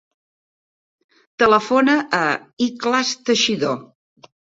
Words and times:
Telefona 1.43 1.97
a 2.19 2.21
l'Ikhlas 2.61 3.13
Teixidor. 3.29 3.77